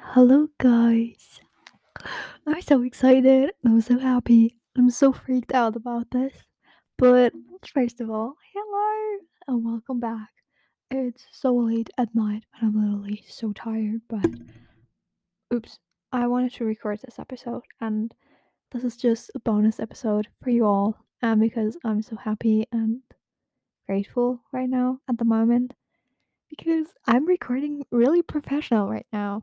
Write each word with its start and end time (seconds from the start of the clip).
Hello, 0.00 0.48
guys. 0.58 1.40
I'm 2.46 2.60
so 2.62 2.82
excited. 2.82 3.52
I'm 3.64 3.80
so 3.80 3.98
happy. 3.98 4.56
I'm 4.76 4.90
so 4.90 5.12
freaked 5.12 5.52
out 5.52 5.76
about 5.76 6.10
this. 6.10 6.34
But 6.98 7.32
first 7.72 8.00
of 8.00 8.10
all, 8.10 8.36
hello 8.52 9.18
and 9.48 9.64
welcome 9.64 10.00
back. 10.00 10.30
It's 10.90 11.26
so 11.32 11.54
late 11.54 11.90
at 11.98 12.14
night 12.14 12.44
and 12.60 12.76
I'm 12.76 12.80
literally 12.80 13.24
so 13.28 13.52
tired, 13.52 14.02
but 14.08 14.26
oops. 15.52 15.78
I 16.12 16.26
wanted 16.28 16.52
to 16.54 16.64
record 16.64 17.00
this 17.02 17.18
episode 17.18 17.62
and 17.80 18.14
this 18.70 18.84
is 18.84 18.96
just 18.96 19.30
a 19.34 19.40
bonus 19.40 19.80
episode 19.80 20.28
for 20.42 20.50
you 20.50 20.64
all 20.64 20.96
and 21.22 21.40
because 21.40 21.76
I'm 21.84 22.02
so 22.02 22.16
happy 22.16 22.66
and 22.70 23.00
grateful 23.86 24.40
right 24.52 24.68
now 24.68 25.00
at 25.08 25.18
the 25.18 25.24
moment 25.24 25.74
because 26.48 26.88
I'm 27.06 27.26
recording 27.26 27.84
really 27.90 28.22
professional 28.22 28.88
right 28.88 29.06
now. 29.12 29.42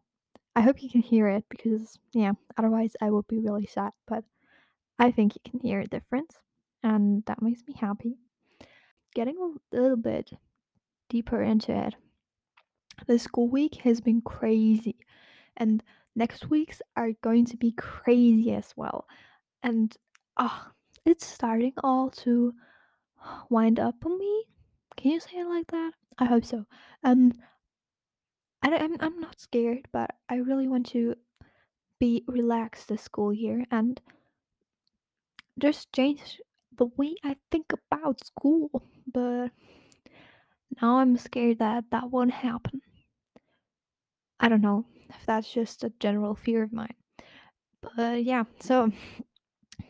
I 0.55 0.61
hope 0.61 0.83
you 0.83 0.89
can 0.89 1.01
hear 1.01 1.27
it 1.27 1.45
because, 1.49 1.97
yeah, 2.13 2.33
otherwise 2.57 2.95
I 3.01 3.09
would 3.09 3.27
be 3.27 3.39
really 3.39 3.65
sad. 3.65 3.91
But 4.07 4.23
I 4.99 5.11
think 5.11 5.35
you 5.35 5.49
can 5.49 5.59
hear 5.59 5.79
a 5.79 5.87
difference, 5.87 6.35
and 6.83 7.23
that 7.25 7.41
makes 7.41 7.61
me 7.67 7.73
happy. 7.79 8.17
Getting 9.15 9.37
a 9.37 9.75
little 9.75 9.97
bit 9.97 10.31
deeper 11.09 11.41
into 11.41 11.71
it, 11.75 11.95
the 13.07 13.17
school 13.17 13.47
week 13.49 13.75
has 13.83 14.01
been 14.01 14.21
crazy, 14.21 14.97
and 15.57 15.83
next 16.15 16.49
weeks 16.49 16.81
are 16.95 17.11
going 17.21 17.45
to 17.45 17.57
be 17.57 17.71
crazy 17.71 18.53
as 18.53 18.73
well. 18.75 19.07
And 19.63 19.95
ah, 20.37 20.71
it's 21.05 21.25
starting 21.25 21.73
all 21.83 22.09
to 22.09 22.53
wind 23.49 23.79
up 23.79 23.95
on 24.05 24.17
me. 24.17 24.45
Can 24.97 25.11
you 25.11 25.19
say 25.19 25.37
it 25.37 25.47
like 25.47 25.67
that? 25.71 25.93
I 26.19 26.25
hope 26.25 26.45
so. 26.45 26.65
And 27.03 27.35
I, 28.63 28.75
I'm 28.75 28.95
I'm 28.99 29.19
not 29.19 29.39
scared, 29.39 29.87
but 29.91 30.11
I 30.29 30.35
really 30.35 30.67
want 30.67 30.87
to 30.87 31.15
be 31.99 32.23
relaxed 32.27 32.87
this 32.87 33.01
school 33.03 33.33
year 33.33 33.65
and 33.71 33.99
just 35.59 35.93
change 35.93 36.41
the 36.77 36.85
way 36.97 37.15
I 37.23 37.37
think 37.51 37.73
about 37.73 38.25
school. 38.25 38.83
But 39.11 39.49
now 40.81 40.97
I'm 40.97 41.17
scared 41.17 41.59
that 41.59 41.85
that 41.91 42.09
won't 42.11 42.31
happen. 42.31 42.81
I 44.39 44.49
don't 44.49 44.61
know 44.61 44.85
if 45.09 45.25
that's 45.25 45.51
just 45.51 45.83
a 45.83 45.93
general 45.99 46.35
fear 46.35 46.63
of 46.63 46.73
mine. 46.73 46.95
But 47.81 48.23
yeah, 48.23 48.43
so 48.59 48.91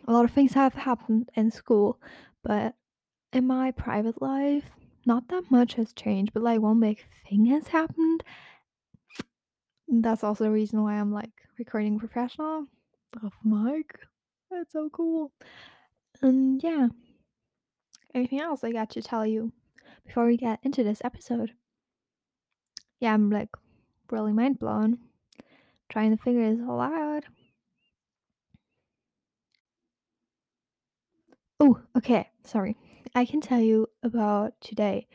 a 0.08 0.12
lot 0.12 0.26
of 0.26 0.32
things 0.32 0.54
have 0.54 0.74
happened 0.74 1.30
in 1.36 1.52
school, 1.52 2.00
but 2.44 2.76
in 3.34 3.48
my 3.48 3.72
private 3.72 4.22
life, 4.22 4.72
not 5.06 5.28
that 5.30 5.50
much 5.50 5.76
has 5.76 5.94
changed, 5.94 6.34
but 6.34 6.44
like 6.44 6.60
one 6.60 6.80
big 6.80 7.04
thing 7.30 7.46
has 7.48 7.68
happened. 7.68 8.24
That's 9.92 10.24
also 10.24 10.46
the 10.46 10.52
reason 10.52 10.82
why 10.82 10.94
I'm 10.94 11.12
like 11.12 11.32
recording 11.60 12.00
professional 12.00 12.66
off 13.24 13.34
mic. 13.44 14.00
That's 14.50 14.72
so 14.72 14.90
cool. 14.90 15.34
And 16.22 16.64
yeah, 16.64 16.88
anything 18.16 18.40
else 18.40 18.64
I 18.64 18.72
got 18.72 18.90
to 18.92 19.02
tell 19.02 19.26
you 19.26 19.52
before 20.06 20.26
we 20.26 20.38
get 20.38 20.60
into 20.64 20.84
this 20.84 21.02
episode? 21.04 21.52
Yeah, 23.02 23.14
I'm 23.14 23.30
like 23.30 23.50
really 24.10 24.32
mind 24.32 24.60
blown 24.60 25.00
trying 25.90 26.16
to 26.16 26.24
figure 26.24 26.50
this 26.56 26.64
all 26.66 26.80
out. 26.80 27.26
Oh, 31.60 31.82
okay, 31.98 32.30
sorry. 32.46 32.78
I 33.14 33.26
can 33.26 33.42
tell 33.42 33.60
you 33.60 33.88
about 34.04 34.54
today 34.62 35.08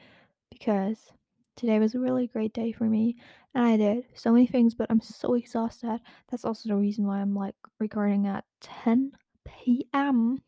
because 0.51 1.13
today 1.57 1.79
was 1.79 1.95
a 1.95 1.99
really 1.99 2.27
great 2.27 2.53
day 2.53 2.73
for 2.73 2.85
me 2.85 3.17
and 3.57 3.65
I 3.65 3.77
did 3.79 4.05
so 4.15 4.33
many 4.33 4.47
things, 4.47 4.75
but 4.75 4.87
I'm 4.91 5.01
so 5.01 5.33
exhausted. 5.33 6.01
That's 6.31 6.45
also 6.45 6.69
the 6.69 6.77
reason 6.77 7.07
why 7.07 7.21
I'm 7.21 7.35
like 7.35 7.55
recording 7.81 8.27
at 8.27 8.45
10 8.61 9.13
p.m. 9.47 10.43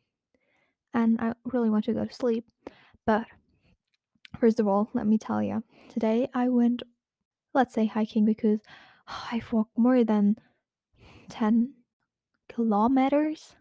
and 0.92 1.19
I 1.19 1.33
really 1.47 1.70
want 1.70 1.87
to 1.87 1.95
go 1.95 2.05
to 2.05 2.12
sleep. 2.12 2.44
But 3.06 3.25
first 4.38 4.60
of 4.60 4.69
all, 4.69 4.91
let 4.93 5.06
me 5.06 5.16
tell 5.16 5.43
you, 5.43 5.65
today 5.88 6.28
I 6.34 6.50
went, 6.50 6.83
let's 7.54 7.72
say, 7.72 7.87
hiking 7.87 8.27
because 8.27 8.60
I've 9.33 9.50
walked 9.54 9.78
more 9.78 10.04
than 10.04 10.37
10 11.31 11.72
kilometers. 12.50 13.56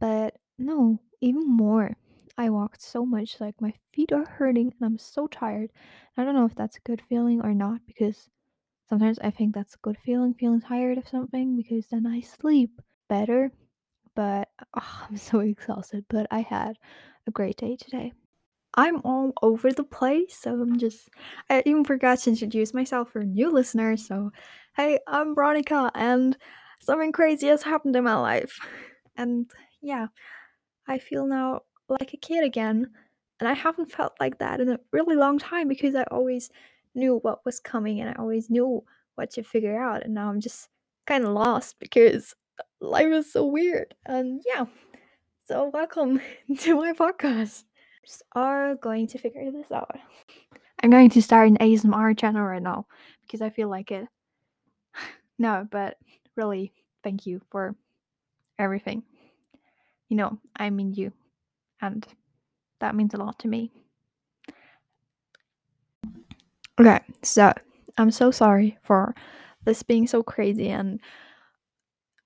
But 0.00 0.38
no, 0.58 1.00
even 1.20 1.46
more. 1.46 1.96
I 2.38 2.50
walked 2.50 2.82
so 2.82 3.04
much, 3.04 3.40
like 3.40 3.60
my 3.60 3.74
feet 3.92 4.12
are 4.12 4.24
hurting 4.24 4.72
and 4.72 4.86
I'm 4.86 4.98
so 4.98 5.26
tired. 5.26 5.70
I 6.16 6.24
don't 6.24 6.34
know 6.34 6.46
if 6.46 6.54
that's 6.54 6.76
a 6.76 6.80
good 6.88 7.02
feeling 7.08 7.40
or 7.42 7.54
not 7.54 7.80
because 7.86 8.28
sometimes 8.88 9.18
I 9.18 9.30
think 9.30 9.54
that's 9.54 9.74
a 9.74 9.82
good 9.82 9.98
feeling, 10.04 10.34
feeling 10.34 10.60
tired 10.60 10.98
of 10.98 11.08
something 11.08 11.56
because 11.56 11.86
then 11.88 12.06
I 12.06 12.20
sleep 12.20 12.80
better. 13.08 13.50
But 14.14 14.48
oh, 14.76 15.04
I'm 15.08 15.16
so 15.16 15.40
exhausted. 15.40 16.04
But 16.08 16.26
I 16.30 16.40
had 16.40 16.76
a 17.26 17.30
great 17.30 17.56
day 17.56 17.76
today. 17.76 18.12
I'm 18.74 19.02
all 19.04 19.32
over 19.42 19.70
the 19.70 19.84
place, 19.84 20.36
so 20.38 20.52
I'm 20.52 20.78
just. 20.78 21.10
I 21.50 21.62
even 21.66 21.84
forgot 21.84 22.20
to 22.20 22.30
introduce 22.30 22.72
myself 22.72 23.10
for 23.10 23.22
new 23.22 23.50
listeners. 23.50 24.06
So, 24.06 24.30
hey, 24.76 24.98
I'm 25.06 25.34
Veronica, 25.34 25.90
and 25.94 26.36
something 26.80 27.12
crazy 27.12 27.48
has 27.48 27.62
happened 27.62 27.96
in 27.96 28.04
my 28.04 28.16
life. 28.16 28.58
And 29.14 29.50
yeah, 29.82 30.06
I 30.88 30.96
feel 30.98 31.26
now 31.26 31.60
like 32.00 32.14
a 32.14 32.18
kid 32.18 32.44
again. 32.44 32.90
And 33.40 33.48
I 33.48 33.54
haven't 33.54 33.90
felt 33.90 34.14
like 34.20 34.38
that 34.38 34.60
in 34.60 34.68
a 34.68 34.80
really 34.92 35.16
long 35.16 35.38
time 35.38 35.68
because 35.68 35.94
I 35.94 36.04
always 36.10 36.50
knew 36.94 37.18
what 37.22 37.44
was 37.44 37.58
coming 37.58 38.00
and 38.00 38.10
I 38.10 38.14
always 38.14 38.50
knew 38.50 38.84
what 39.16 39.30
to 39.32 39.42
figure 39.42 39.80
out. 39.80 40.04
And 40.04 40.14
now 40.14 40.28
I'm 40.28 40.40
just 40.40 40.68
kind 41.06 41.24
of 41.24 41.30
lost 41.30 41.76
because 41.78 42.34
life 42.80 43.06
is 43.06 43.32
so 43.32 43.46
weird. 43.46 43.94
And 44.06 44.42
yeah, 44.46 44.66
so 45.44 45.70
welcome 45.72 46.20
to 46.58 46.76
my 46.76 46.92
podcast. 46.92 47.64
Just 48.04 48.22
are 48.32 48.74
going 48.76 49.06
to 49.08 49.18
figure 49.18 49.50
this 49.50 49.70
out. 49.70 49.98
I'm 50.82 50.90
going 50.90 51.10
to 51.10 51.22
start 51.22 51.48
an 51.48 51.58
ASMR 51.58 52.18
channel 52.18 52.42
right 52.42 52.62
now 52.62 52.86
because 53.24 53.40
I 53.40 53.50
feel 53.50 53.68
like 53.68 53.90
it. 53.90 54.06
No, 55.38 55.66
but 55.68 55.96
really, 56.36 56.72
thank 57.02 57.26
you 57.26 57.40
for 57.50 57.74
everything. 58.58 59.02
You 60.08 60.16
know, 60.16 60.38
I 60.54 60.70
mean 60.70 60.92
you, 60.94 61.12
and 61.82 62.06
that 62.80 62.94
means 62.94 63.12
a 63.12 63.18
lot 63.18 63.38
to 63.40 63.48
me. 63.48 63.70
Okay, 66.80 67.00
so 67.22 67.52
I'm 67.98 68.10
so 68.10 68.30
sorry 68.30 68.78
for 68.82 69.14
this 69.64 69.82
being 69.82 70.06
so 70.06 70.22
crazy 70.22 70.68
and 70.68 70.98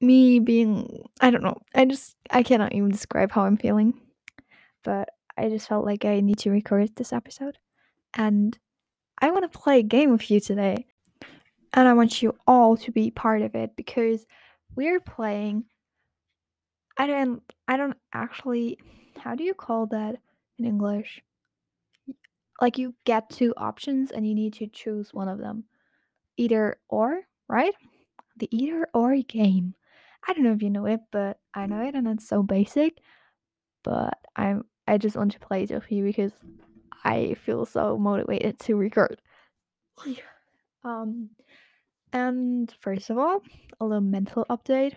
me 0.00 0.38
being 0.38 1.08
I 1.20 1.30
don't 1.30 1.42
know. 1.42 1.58
I 1.74 1.86
just 1.86 2.16
I 2.30 2.42
cannot 2.42 2.74
even 2.74 2.90
describe 2.90 3.32
how 3.32 3.44
I'm 3.44 3.56
feeling. 3.56 3.94
But 4.84 5.08
I 5.36 5.48
just 5.48 5.68
felt 5.68 5.84
like 5.84 6.04
I 6.04 6.20
need 6.20 6.38
to 6.38 6.50
record 6.50 6.94
this 6.94 7.12
episode. 7.12 7.58
And 8.14 8.56
I 9.18 9.30
want 9.30 9.50
to 9.50 9.58
play 9.58 9.80
a 9.80 9.82
game 9.82 10.12
with 10.12 10.30
you 10.30 10.38
today. 10.38 10.86
And 11.72 11.88
I 11.88 11.94
want 11.94 12.22
you 12.22 12.34
all 12.46 12.76
to 12.78 12.92
be 12.92 13.10
part 13.10 13.42
of 13.42 13.54
it 13.54 13.74
because 13.76 14.24
we're 14.76 15.00
playing 15.00 15.64
I 16.96 17.06
don't 17.06 17.42
I 17.68 17.76
don't 17.76 17.96
actually 18.12 18.78
how 19.26 19.34
do 19.34 19.42
you 19.42 19.54
call 19.54 19.86
that 19.86 20.14
in 20.56 20.64
English? 20.64 21.20
Like 22.60 22.78
you 22.78 22.94
get 23.04 23.28
two 23.28 23.52
options 23.56 24.12
and 24.12 24.24
you 24.24 24.36
need 24.36 24.54
to 24.54 24.68
choose 24.68 25.12
one 25.12 25.28
of 25.28 25.38
them. 25.38 25.64
Either 26.36 26.76
or, 26.88 27.22
right? 27.48 27.74
The 28.36 28.48
either 28.56 28.86
or 28.94 29.16
game. 29.16 29.74
I 30.28 30.32
don't 30.32 30.44
know 30.44 30.52
if 30.52 30.62
you 30.62 30.70
know 30.70 30.86
it, 30.86 31.00
but 31.10 31.40
I 31.54 31.66
know 31.66 31.82
it 31.82 31.96
and 31.96 32.06
it's 32.06 32.28
so 32.28 32.44
basic. 32.44 32.98
But 33.82 34.16
I'm 34.36 34.64
I 34.86 34.96
just 34.96 35.16
want 35.16 35.32
to 35.32 35.40
play 35.40 35.64
it 35.64 35.70
with 35.72 35.90
you 35.90 36.04
because 36.04 36.32
I 37.02 37.34
feel 37.44 37.66
so 37.66 37.98
motivated 37.98 38.60
to 38.60 38.76
record. 38.76 39.20
um 40.84 41.30
and 42.12 42.72
first 42.80 43.10
of 43.10 43.18
all, 43.18 43.42
a 43.80 43.84
little 43.84 44.00
mental 44.00 44.46
update. 44.48 44.94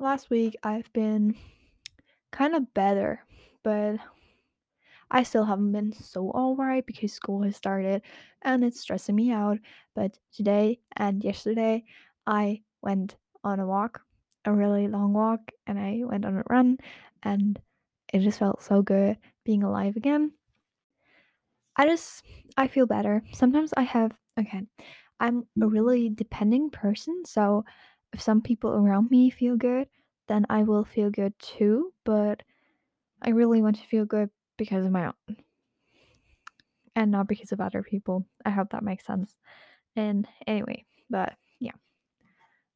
Last 0.00 0.30
week 0.30 0.56
I've 0.64 0.92
been 0.92 1.36
kind 2.30 2.54
of 2.54 2.72
better, 2.74 3.24
but 3.62 3.96
I 5.10 5.24
still 5.24 5.44
haven't 5.44 5.72
been 5.72 5.92
so 5.92 6.30
alright 6.30 6.86
because 6.86 7.12
school 7.12 7.42
has 7.42 7.56
started 7.56 8.02
and 8.42 8.64
it's 8.64 8.80
stressing 8.80 9.16
me 9.16 9.32
out. 9.32 9.58
But 9.94 10.18
today 10.32 10.80
and 10.96 11.22
yesterday, 11.22 11.84
I 12.26 12.62
went 12.82 13.16
on 13.42 13.58
a 13.58 13.66
walk, 13.66 14.02
a 14.44 14.52
really 14.52 14.86
long 14.88 15.12
walk, 15.12 15.40
and 15.66 15.78
I 15.78 16.02
went 16.04 16.24
on 16.24 16.36
a 16.36 16.44
run, 16.48 16.78
and 17.22 17.58
it 18.12 18.20
just 18.20 18.38
felt 18.38 18.62
so 18.62 18.82
good 18.82 19.18
being 19.44 19.62
alive 19.62 19.96
again. 19.96 20.32
I 21.76 21.86
just, 21.86 22.22
I 22.56 22.68
feel 22.68 22.86
better. 22.86 23.22
Sometimes 23.32 23.72
I 23.76 23.82
have, 23.82 24.12
okay, 24.38 24.62
I'm 25.18 25.46
a 25.60 25.64
mm. 25.64 25.72
really 25.72 26.10
depending 26.10 26.70
person, 26.70 27.22
so 27.26 27.64
if 28.12 28.20
some 28.20 28.42
people 28.42 28.70
around 28.70 29.10
me 29.10 29.30
feel 29.30 29.56
good, 29.56 29.88
then 30.30 30.46
I 30.48 30.62
will 30.62 30.84
feel 30.84 31.10
good 31.10 31.36
too, 31.40 31.92
but 32.04 32.42
I 33.20 33.30
really 33.30 33.60
want 33.60 33.76
to 33.80 33.86
feel 33.88 34.04
good 34.04 34.30
because 34.56 34.86
of 34.86 34.92
my 34.92 35.06
own 35.06 35.36
and 36.94 37.10
not 37.10 37.26
because 37.26 37.50
of 37.50 37.60
other 37.60 37.82
people. 37.82 38.24
I 38.46 38.50
hope 38.50 38.70
that 38.70 38.84
makes 38.84 39.04
sense. 39.04 39.36
And 39.96 40.28
anyway, 40.46 40.84
but 41.10 41.34
yeah. 41.58 41.72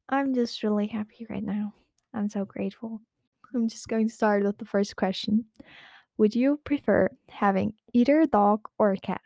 I'm 0.09 0.35
just 0.35 0.63
really 0.63 0.87
happy 0.87 1.25
right 1.29 1.43
now. 1.43 1.73
I'm 2.13 2.27
so 2.27 2.43
grateful. 2.43 2.99
I'm 3.53 3.69
just 3.69 3.87
going 3.87 4.09
to 4.09 4.13
start 4.13 4.43
with 4.43 4.57
the 4.57 4.65
first 4.65 4.97
question. 4.97 5.45
Would 6.17 6.35
you 6.35 6.59
prefer 6.65 7.09
having 7.29 7.73
either 7.93 8.19
a 8.19 8.27
dog 8.27 8.67
or 8.77 8.91
a 8.91 8.97
cat? 8.97 9.21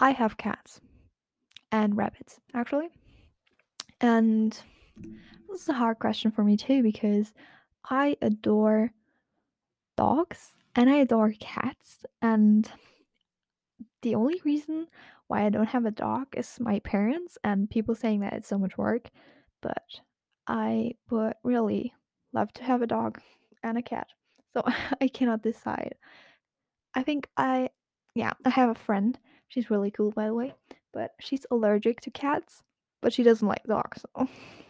I 0.00 0.10
have 0.10 0.36
cats 0.36 0.80
and 1.70 1.96
rabbits, 1.96 2.40
actually. 2.52 2.88
And 4.00 4.58
this 5.54 5.62
is 5.62 5.68
a 5.68 5.74
hard 5.74 6.00
question 6.00 6.32
for 6.32 6.42
me 6.42 6.56
too 6.56 6.82
because 6.82 7.32
I 7.88 8.16
adore 8.20 8.92
dogs 9.96 10.50
and 10.74 10.90
I 10.90 10.96
adore 10.96 11.32
cats. 11.38 12.04
And 12.20 12.68
the 14.02 14.16
only 14.16 14.40
reason 14.44 14.88
why 15.28 15.44
I 15.46 15.50
don't 15.50 15.68
have 15.68 15.86
a 15.86 15.92
dog 15.92 16.26
is 16.36 16.58
my 16.58 16.80
parents 16.80 17.38
and 17.44 17.70
people 17.70 17.94
saying 17.94 18.20
that 18.20 18.32
it's 18.32 18.48
so 18.48 18.58
much 18.58 18.76
work. 18.76 19.10
But 19.62 20.00
I 20.48 20.94
would 21.08 21.34
really 21.44 21.94
love 22.32 22.52
to 22.54 22.64
have 22.64 22.82
a 22.82 22.88
dog 22.88 23.20
and 23.62 23.78
a 23.78 23.82
cat. 23.82 24.08
So 24.54 24.64
I 25.00 25.06
cannot 25.06 25.42
decide. 25.42 25.94
I 26.96 27.04
think 27.04 27.28
I, 27.36 27.70
yeah, 28.16 28.32
I 28.44 28.50
have 28.50 28.70
a 28.70 28.74
friend. 28.74 29.16
She's 29.46 29.70
really 29.70 29.92
cool, 29.92 30.10
by 30.10 30.26
the 30.26 30.34
way, 30.34 30.54
but 30.92 31.12
she's 31.20 31.46
allergic 31.52 32.00
to 32.00 32.10
cats, 32.10 32.64
but 33.00 33.12
she 33.12 33.22
doesn't 33.22 33.46
like 33.46 33.62
dogs. 33.68 34.04
So 34.16 34.28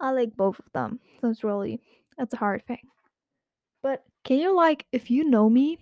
I 0.00 0.10
like 0.10 0.36
both 0.36 0.58
of 0.58 0.66
them. 0.72 1.00
So 1.20 1.30
it's 1.30 1.44
really, 1.44 1.80
that's 2.18 2.34
a 2.34 2.38
hard 2.38 2.66
thing. 2.66 2.82
But 3.82 4.04
can 4.24 4.38
you, 4.38 4.54
like, 4.54 4.86
if 4.92 5.10
you 5.10 5.24
know 5.24 5.48
me, 5.48 5.78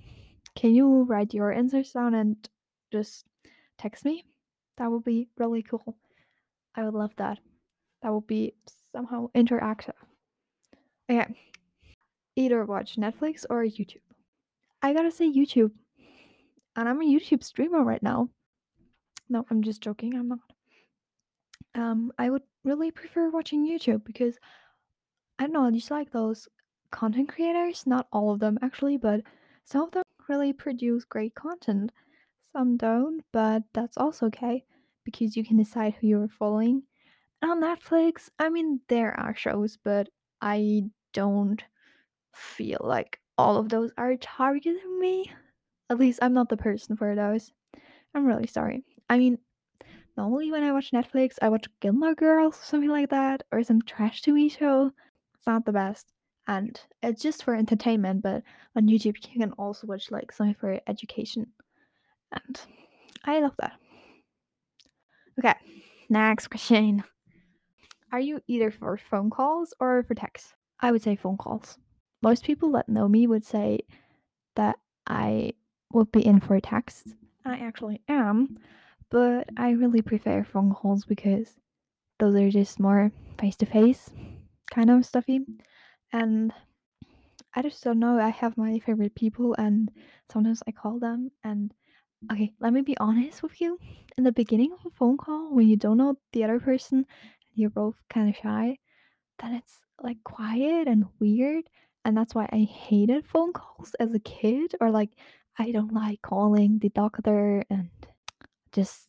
can 0.54 0.74
you 0.74 1.02
write 1.02 1.34
your 1.34 1.52
answers 1.52 1.92
down 1.92 2.14
and 2.14 2.36
just 2.92 3.24
text 3.78 4.04
me? 4.04 4.24
That 4.76 4.90
would 4.90 5.04
be 5.04 5.28
really 5.36 5.62
cool. 5.62 5.96
I 6.74 6.84
would 6.84 6.94
love 6.94 7.12
that. 7.16 7.38
That 8.02 8.12
would 8.12 8.26
be 8.26 8.54
somehow 8.92 9.28
interactive. 9.34 9.94
Okay. 11.10 11.34
Either 12.36 12.64
watch 12.64 12.96
Netflix 12.96 13.44
or 13.48 13.62
YouTube. 13.64 14.02
I 14.82 14.92
gotta 14.92 15.10
say 15.10 15.30
YouTube. 15.30 15.70
And 16.76 16.88
I'm 16.88 17.00
a 17.00 17.04
YouTube 17.04 17.44
streamer 17.44 17.82
right 17.82 18.02
now. 18.02 18.28
No, 19.28 19.46
I'm 19.50 19.62
just 19.62 19.80
joking. 19.80 20.14
I'm 20.14 20.28
not. 20.28 20.38
Um, 21.74 22.12
I 22.18 22.30
would 22.30 22.42
really 22.64 22.90
prefer 22.90 23.30
watching 23.30 23.68
YouTube 23.68 24.04
because 24.04 24.38
I 25.38 25.44
don't 25.44 25.52
know, 25.52 25.64
I 25.64 25.70
just 25.70 25.90
like 25.90 26.10
those 26.10 26.48
content 26.90 27.28
creators. 27.28 27.86
Not 27.86 28.08
all 28.12 28.32
of 28.32 28.40
them 28.40 28.58
actually, 28.62 28.96
but 28.96 29.20
some 29.64 29.82
of 29.82 29.90
them 29.92 30.02
really 30.28 30.52
produce 30.52 31.04
great 31.04 31.34
content. 31.34 31.92
Some 32.52 32.76
don't, 32.76 33.22
but 33.32 33.62
that's 33.72 33.96
also 33.96 34.26
okay 34.26 34.64
because 35.04 35.36
you 35.36 35.44
can 35.44 35.56
decide 35.56 35.94
who 35.94 36.06
you're 36.06 36.28
following. 36.28 36.82
And 37.42 37.50
on 37.50 37.60
Netflix, 37.60 38.30
I 38.38 38.48
mean, 38.48 38.80
there 38.88 39.18
are 39.18 39.34
shows, 39.34 39.76
but 39.82 40.08
I 40.40 40.84
don't 41.12 41.62
feel 42.34 42.80
like 42.82 43.18
all 43.36 43.56
of 43.56 43.68
those 43.68 43.90
are 43.98 44.16
targeting 44.16 44.98
me. 44.98 45.30
At 45.90 45.98
least 45.98 46.20
I'm 46.22 46.32
not 46.32 46.48
the 46.48 46.56
person 46.56 46.96
for 46.96 47.14
those. 47.14 47.52
I'm 48.14 48.24
really 48.24 48.46
sorry. 48.46 48.84
I 49.10 49.18
mean, 49.18 49.38
normally 50.16 50.50
when 50.50 50.62
I 50.62 50.72
watch 50.72 50.90
Netflix, 50.92 51.34
I 51.42 51.48
watch 51.48 51.66
Gilmore 51.80 52.14
Girls, 52.14 52.56
or 52.56 52.64
something 52.64 52.90
like 52.90 53.10
that, 53.10 53.42
or 53.52 53.62
some 53.62 53.82
trash 53.82 54.22
TV 54.22 54.50
show. 54.50 54.92
It's 55.36 55.46
not 55.46 55.64
the 55.64 55.72
best. 55.72 56.12
And 56.46 56.78
it's 57.02 57.22
just 57.22 57.42
for 57.42 57.54
entertainment, 57.54 58.22
but 58.22 58.42
on 58.76 58.86
YouTube 58.86 59.16
you 59.34 59.40
can 59.40 59.52
also 59.52 59.86
watch 59.86 60.10
like 60.10 60.30
something 60.30 60.54
for 60.54 60.80
education. 60.86 61.46
And 62.32 62.60
I 63.24 63.40
love 63.40 63.54
that. 63.58 63.72
Okay, 65.38 65.54
next 66.08 66.48
question. 66.48 67.02
Are 68.12 68.20
you 68.20 68.40
either 68.46 68.70
for 68.70 68.96
phone 68.96 69.30
calls 69.30 69.74
or 69.80 70.04
for 70.04 70.14
text? 70.14 70.54
I 70.80 70.92
would 70.92 71.02
say 71.02 71.16
phone 71.16 71.36
calls. 71.36 71.78
Most 72.22 72.44
people 72.44 72.70
that 72.72 72.88
know 72.88 73.08
me 73.08 73.26
would 73.26 73.44
say 73.44 73.80
that 74.54 74.76
I 75.06 75.52
would 75.92 76.12
be 76.12 76.24
in 76.24 76.40
for 76.40 76.54
a 76.54 76.60
text. 76.60 77.08
I 77.44 77.56
actually 77.56 78.02
am, 78.08 78.56
but 79.14 79.48
I 79.56 79.70
really 79.70 80.02
prefer 80.02 80.42
phone 80.42 80.74
calls 80.74 81.04
because 81.04 81.54
those 82.18 82.34
are 82.34 82.50
just 82.50 82.80
more 82.80 83.12
face 83.38 83.54
to 83.58 83.66
face 83.66 84.10
kind 84.72 84.90
of 84.90 85.06
stuffy. 85.06 85.38
And 86.12 86.52
I 87.54 87.62
just 87.62 87.84
don't 87.84 88.00
know. 88.00 88.18
I 88.18 88.30
have 88.30 88.56
my 88.56 88.80
favorite 88.80 89.14
people, 89.14 89.54
and 89.56 89.88
sometimes 90.32 90.64
I 90.66 90.72
call 90.72 90.98
them. 90.98 91.30
And 91.44 91.72
okay, 92.32 92.54
let 92.58 92.72
me 92.72 92.82
be 92.82 92.98
honest 92.98 93.44
with 93.44 93.60
you. 93.60 93.78
In 94.18 94.24
the 94.24 94.32
beginning 94.32 94.72
of 94.72 94.84
a 94.84 94.90
phone 94.90 95.16
call, 95.16 95.54
when 95.54 95.68
you 95.68 95.76
don't 95.76 95.98
know 95.98 96.16
the 96.32 96.42
other 96.42 96.58
person, 96.58 97.06
you're 97.52 97.70
both 97.70 97.94
kind 98.10 98.28
of 98.28 98.34
shy, 98.34 98.78
then 99.38 99.54
it's 99.54 99.78
like 100.02 100.18
quiet 100.24 100.88
and 100.88 101.04
weird. 101.20 101.70
And 102.04 102.16
that's 102.16 102.34
why 102.34 102.48
I 102.50 102.66
hated 102.66 103.28
phone 103.28 103.52
calls 103.52 103.94
as 104.00 104.12
a 104.12 104.18
kid, 104.18 104.74
or 104.80 104.90
like 104.90 105.10
I 105.56 105.70
don't 105.70 105.94
like 105.94 106.20
calling 106.20 106.80
the 106.80 106.88
doctor 106.88 107.62
and 107.70 107.90
just 108.74 109.06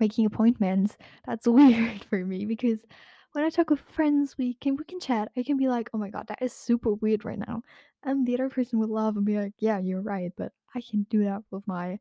making 0.00 0.26
appointments. 0.26 0.96
That's 1.26 1.46
weird 1.48 2.04
for 2.04 2.24
me 2.24 2.44
because 2.44 2.84
when 3.32 3.44
I 3.44 3.50
talk 3.50 3.70
with 3.70 3.80
friends, 3.80 4.36
we 4.38 4.54
can 4.54 4.76
we 4.76 4.84
can 4.84 5.00
chat. 5.00 5.30
I 5.36 5.42
can 5.42 5.56
be 5.56 5.68
like, 5.68 5.90
"Oh 5.92 5.98
my 5.98 6.10
god, 6.10 6.26
that 6.28 6.42
is 6.42 6.52
super 6.52 6.94
weird 6.94 7.24
right 7.24 7.38
now," 7.38 7.62
and 8.04 8.26
the 8.26 8.34
other 8.34 8.48
person 8.48 8.78
would 8.78 8.90
laugh 8.90 9.16
and 9.16 9.24
be 9.24 9.38
like, 9.38 9.54
"Yeah, 9.58 9.78
you're 9.78 10.00
right," 10.00 10.32
but 10.36 10.52
I 10.74 10.80
can 10.80 11.06
do 11.10 11.24
that 11.24 11.42
with 11.50 11.66
my 11.66 11.98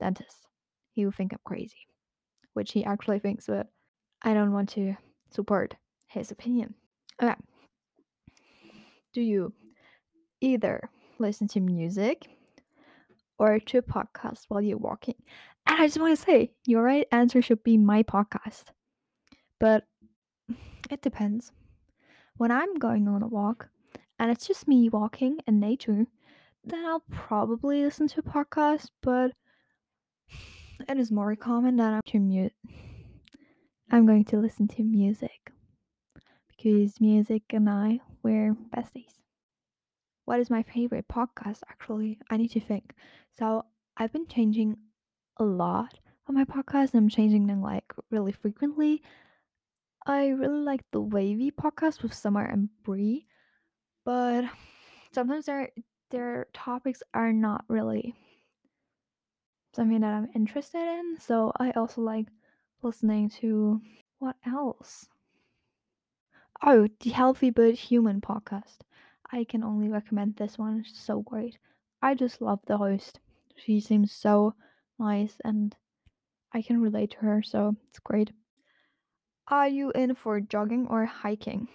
dentist. 0.00 0.46
He 0.92 1.04
would 1.04 1.14
think 1.14 1.32
I'm 1.32 1.40
crazy, 1.44 1.86
which 2.54 2.72
he 2.72 2.84
actually 2.84 3.18
thinks, 3.18 3.46
but 3.46 3.68
I 4.22 4.34
don't 4.34 4.52
want 4.52 4.68
to 4.70 4.94
support 5.30 5.76
his 6.08 6.30
opinion. 6.30 6.74
Okay. 7.22 7.34
Do 9.12 9.20
you 9.20 9.52
either 10.40 10.90
listen 11.18 11.48
to 11.48 11.60
music 11.60 12.28
or 13.38 13.58
to 13.58 13.78
a 13.78 13.82
podcast 13.82 14.44
while 14.48 14.60
you're 14.60 14.78
walking? 14.78 15.16
And 15.68 15.82
I 15.82 15.86
just 15.86 16.00
want 16.00 16.18
to 16.18 16.24
say, 16.24 16.52
your 16.66 16.82
right 16.82 17.06
answer 17.12 17.42
should 17.42 17.62
be 17.62 17.76
my 17.76 18.02
podcast. 18.02 18.64
But 19.60 19.84
it 20.90 21.02
depends. 21.02 21.52
When 22.38 22.50
I'm 22.50 22.74
going 22.76 23.06
on 23.06 23.22
a 23.22 23.28
walk 23.28 23.68
and 24.18 24.30
it's 24.30 24.46
just 24.46 24.66
me 24.66 24.88
walking 24.88 25.38
in 25.46 25.60
nature, 25.60 26.06
then 26.64 26.86
I'll 26.86 27.04
probably 27.10 27.84
listen 27.84 28.08
to 28.08 28.20
a 28.20 28.22
podcast, 28.22 28.88
but 29.02 29.32
it 30.88 30.98
is 30.98 31.12
more 31.12 31.36
common 31.36 31.76
that 31.76 31.92
I'm 31.92 32.00
to 32.06 32.18
mute. 32.18 32.52
I'm 33.90 34.06
going 34.06 34.24
to 34.26 34.38
listen 34.38 34.68
to 34.68 34.82
music 34.82 35.52
because 36.48 37.00
music 37.00 37.42
and 37.50 37.68
I 37.68 38.00
we're 38.22 38.54
besties. 38.74 39.14
What 40.24 40.40
is 40.40 40.50
my 40.50 40.62
favorite 40.62 41.08
podcast 41.08 41.60
actually? 41.70 42.18
I 42.30 42.36
need 42.36 42.50
to 42.52 42.60
think. 42.60 42.94
So 43.38 43.64
I've 43.96 44.12
been 44.12 44.26
changing 44.26 44.76
a 45.38 45.44
lot 45.44 45.98
of 46.26 46.34
my 46.34 46.44
podcasts. 46.44 46.94
I'm 46.94 47.08
changing 47.08 47.46
them 47.46 47.62
like 47.62 47.92
really 48.10 48.32
frequently. 48.32 49.02
I 50.06 50.28
really 50.28 50.60
like 50.60 50.82
the 50.90 51.00
Wavy 51.00 51.50
podcast 51.50 52.02
with 52.02 52.14
Summer 52.14 52.44
and 52.44 52.68
Bree, 52.82 53.26
but 54.04 54.44
sometimes 55.12 55.46
their 55.46 55.70
their 56.10 56.46
topics 56.54 57.02
are 57.12 57.32
not 57.32 57.64
really 57.68 58.14
something 59.74 60.00
that 60.00 60.14
I'm 60.14 60.28
interested 60.34 60.80
in. 60.80 61.16
So 61.20 61.52
I 61.58 61.70
also 61.72 62.00
like 62.00 62.26
listening 62.82 63.28
to 63.40 63.80
what 64.18 64.36
else? 64.46 65.08
Oh, 66.62 66.88
the 67.00 67.10
Healthy 67.10 67.50
But 67.50 67.74
Human 67.74 68.20
podcast. 68.20 68.78
I 69.30 69.44
can 69.44 69.62
only 69.62 69.88
recommend 69.88 70.36
this 70.36 70.58
one. 70.58 70.80
It's 70.80 70.98
so 70.98 71.20
great. 71.20 71.58
I 72.02 72.14
just 72.14 72.40
love 72.40 72.60
the 72.66 72.78
host. 72.78 73.20
She 73.56 73.80
seems 73.80 74.10
so 74.10 74.54
nice 74.98 75.38
and 75.44 75.76
I 76.52 76.62
can 76.62 76.80
relate 76.80 77.12
to 77.12 77.18
her, 77.18 77.42
so 77.42 77.76
it's 77.88 78.00
great. 78.00 78.32
Are 79.48 79.66
you 79.66 79.90
in 79.90 80.14
for 80.14 80.40
jogging 80.40 80.86
or 80.86 81.04
hiking? 81.04 81.66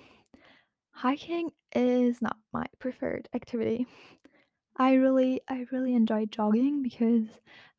Hiking 0.91 1.51
is 1.75 2.21
not 2.21 2.37
my 2.53 2.65
preferred 2.79 3.27
activity. 3.33 3.85
I 4.77 4.95
really 4.95 5.41
I 5.47 5.67
really 5.71 5.95
enjoy 5.95 6.27
jogging 6.27 6.83
because 6.83 7.27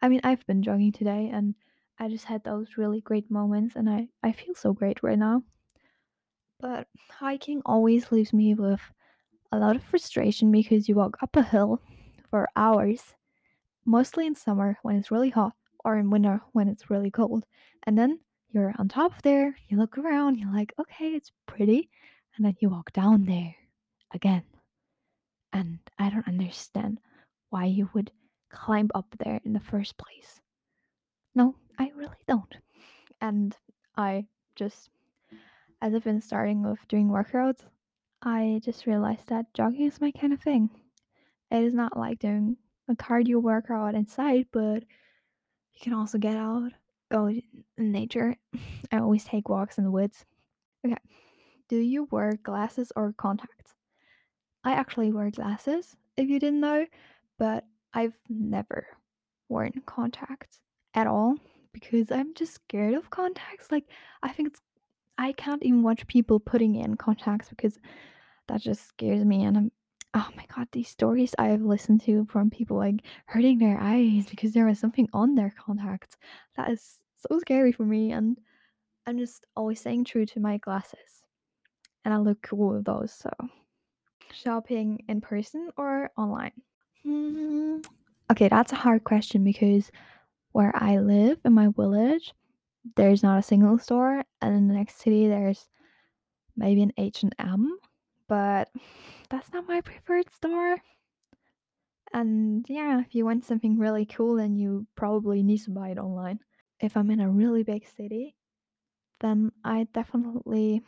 I 0.02 0.08
mean 0.08 0.20
I've 0.24 0.46
been 0.46 0.62
jogging 0.62 0.92
today 0.92 1.30
and 1.30 1.54
I 1.98 2.08
just 2.08 2.26
had 2.26 2.44
those 2.44 2.78
really 2.78 3.00
great 3.00 3.30
moments 3.30 3.76
and 3.76 3.90
I 3.90 4.10
I 4.22 4.32
feel 4.32 4.54
so 4.54 4.72
great 4.74 5.02
right 5.02 5.18
now. 5.18 5.44
But 6.58 6.88
hiking 7.10 7.62
always 7.64 8.10
leaves 8.10 8.32
me 8.32 8.54
with 8.54 8.80
a 9.52 9.58
lot 9.58 9.76
of 9.76 9.84
frustration 9.84 10.52
because 10.52 10.88
you 10.88 10.96
walk 10.96 11.22
up 11.22 11.36
a 11.36 11.42
hill 11.42 11.82
for 12.30 12.48
hours, 12.56 13.14
mostly 13.84 14.26
in 14.26 14.34
summer 14.34 14.78
when 14.82 14.96
it's 14.96 15.10
really 15.10 15.30
hot 15.30 15.52
or 15.84 15.96
in 15.96 16.10
winter 16.10 16.40
when 16.52 16.68
it's 16.68 16.90
really 16.90 17.10
cold. 17.10 17.44
And 17.86 17.98
then 17.98 18.20
you're 18.50 18.74
on 18.78 18.88
top 18.88 19.14
of 19.14 19.22
there, 19.22 19.56
you 19.68 19.76
look 19.76 19.98
around, 19.98 20.38
you're 20.38 20.52
like, 20.52 20.72
okay, 20.80 21.08
it's 21.08 21.32
pretty. 21.46 21.90
And 22.36 22.44
then 22.44 22.56
you 22.60 22.70
walk 22.70 22.92
down 22.92 23.24
there 23.24 23.54
again. 24.12 24.42
And 25.52 25.78
I 25.98 26.10
don't 26.10 26.26
understand 26.28 26.98
why 27.50 27.66
you 27.66 27.88
would 27.94 28.10
climb 28.50 28.88
up 28.94 29.06
there 29.24 29.40
in 29.44 29.52
the 29.52 29.60
first 29.60 29.96
place. 29.96 30.40
No, 31.34 31.54
I 31.78 31.92
really 31.96 32.16
don't. 32.26 32.56
And 33.20 33.56
I 33.96 34.26
just 34.56 34.90
as 35.82 35.94
I've 35.94 36.04
been 36.04 36.20
starting 36.20 36.62
with 36.62 36.78
doing 36.88 37.08
workouts, 37.08 37.60
I 38.22 38.60
just 38.64 38.86
realized 38.86 39.28
that 39.28 39.52
jogging 39.52 39.86
is 39.86 40.00
my 40.00 40.10
kind 40.12 40.32
of 40.32 40.40
thing. 40.40 40.70
It 41.50 41.62
is 41.62 41.74
not 41.74 41.96
like 41.96 42.20
doing 42.20 42.56
a 42.88 42.94
cardio 42.94 43.40
workout 43.40 43.94
inside, 43.94 44.46
but 44.52 44.84
you 45.72 45.80
can 45.80 45.94
also 45.94 46.18
get 46.18 46.36
out, 46.36 46.72
go 47.10 47.26
in 47.26 47.42
nature. 47.78 48.36
I 48.92 48.98
always 48.98 49.24
take 49.24 49.48
walks 49.48 49.78
in 49.78 49.84
the 49.84 49.90
woods. 49.90 50.24
Okay. 50.86 50.96
Do 51.68 51.76
you 51.76 52.08
wear 52.10 52.38
glasses 52.42 52.92
or 52.94 53.14
contacts? 53.16 53.74
I 54.64 54.72
actually 54.72 55.12
wear 55.12 55.30
glasses, 55.30 55.96
if 56.16 56.28
you 56.28 56.38
didn't 56.38 56.60
know, 56.60 56.86
but 57.38 57.64
I've 57.92 58.16
never 58.28 58.86
worn 59.48 59.72
contacts 59.86 60.60
at 60.94 61.06
all 61.06 61.36
because 61.72 62.10
I'm 62.10 62.34
just 62.34 62.54
scared 62.54 62.94
of 62.94 63.10
contacts. 63.10 63.70
Like, 63.70 63.84
I 64.22 64.30
think 64.30 64.48
it's, 64.48 64.60
I 65.18 65.32
can't 65.32 65.62
even 65.62 65.82
watch 65.82 66.06
people 66.06 66.40
putting 66.40 66.76
in 66.76 66.96
contacts 66.96 67.48
because 67.48 67.78
that 68.48 68.60
just 68.60 68.86
scares 68.88 69.24
me. 69.24 69.44
And 69.44 69.56
I'm, 69.56 69.72
oh 70.14 70.28
my 70.36 70.46
god, 70.54 70.68
these 70.72 70.88
stories 70.88 71.34
I've 71.38 71.62
listened 71.62 72.02
to 72.02 72.26
from 72.30 72.50
people 72.50 72.76
like 72.76 73.02
hurting 73.26 73.58
their 73.58 73.78
eyes 73.80 74.26
because 74.26 74.52
there 74.52 74.66
was 74.66 74.78
something 74.78 75.08
on 75.12 75.34
their 75.34 75.52
contacts. 75.58 76.16
That 76.56 76.70
is 76.70 76.98
so 77.16 77.38
scary 77.40 77.72
for 77.72 77.84
me. 77.84 78.12
And 78.12 78.38
I'm 79.06 79.18
just 79.18 79.44
always 79.56 79.80
staying 79.80 80.04
true 80.04 80.24
to 80.26 80.40
my 80.40 80.58
glasses. 80.58 81.24
And 82.04 82.14
I 82.14 82.18
look 82.18 82.42
cool 82.42 82.74
with 82.74 82.84
those. 82.84 83.12
So, 83.12 83.30
shopping 84.32 85.04
in 85.08 85.20
person 85.20 85.70
or 85.76 86.10
online? 86.16 86.52
Hmm. 87.02 87.78
Okay, 88.30 88.48
that's 88.48 88.72
a 88.72 88.76
hard 88.76 89.04
question 89.04 89.44
because 89.44 89.90
where 90.52 90.72
I 90.74 90.98
live 90.98 91.38
in 91.44 91.52
my 91.52 91.68
village, 91.68 92.32
there's 92.96 93.22
not 93.22 93.38
a 93.38 93.42
single 93.42 93.78
store, 93.78 94.24
and 94.40 94.54
in 94.54 94.68
the 94.68 94.74
next 94.74 94.98
city 94.98 95.26
there's 95.26 95.68
maybe 96.56 96.82
an 96.82 96.92
H&M, 96.96 97.78
but 98.28 98.68
that's 99.28 99.52
not 99.52 99.68
my 99.68 99.80
preferred 99.80 100.30
store. 100.30 100.78
And 102.12 102.64
yeah, 102.68 103.00
if 103.00 103.14
you 103.14 103.24
want 103.24 103.44
something 103.44 103.78
really 103.78 104.06
cool, 104.06 104.36
then 104.36 104.54
you 104.56 104.86
probably 104.94 105.42
need 105.42 105.58
to 105.64 105.70
buy 105.70 105.90
it 105.90 105.98
online. 105.98 106.38
If 106.80 106.96
I'm 106.96 107.10
in 107.10 107.20
a 107.20 107.30
really 107.30 107.62
big 107.62 107.86
city, 107.96 108.36
then 109.20 109.50
I 109.64 109.88
definitely 109.92 110.82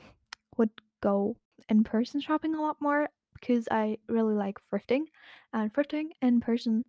would 0.56 0.70
go 1.02 1.36
in 1.68 1.84
person 1.84 2.20
shopping 2.20 2.54
a 2.54 2.60
lot 2.60 2.76
more 2.80 3.08
because 3.34 3.66
I 3.70 3.98
really 4.08 4.34
like 4.34 4.58
thrifting, 4.72 5.04
and 5.52 5.72
thrifting 5.72 6.10
in 6.22 6.40
person 6.40 6.84